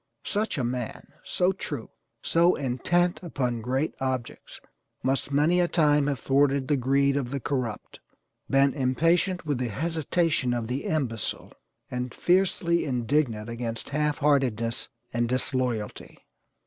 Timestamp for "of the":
7.15-7.39, 10.55-10.85